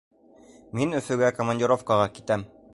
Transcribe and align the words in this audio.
Мин 0.79 0.95
Өфөгә 1.01 1.31
командировкаға 1.41 2.11
китәм 2.19 2.51